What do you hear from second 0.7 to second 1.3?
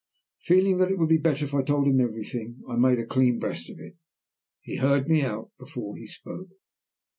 that it would be